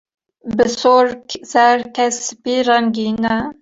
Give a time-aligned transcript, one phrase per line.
[0.57, 1.05] bi sor,
[1.51, 3.37] zer, kesk, sipî rengîn e.